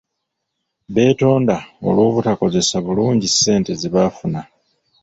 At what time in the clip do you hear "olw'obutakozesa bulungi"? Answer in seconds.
1.87-3.27